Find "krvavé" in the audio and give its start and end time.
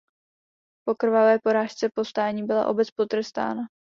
0.95-1.39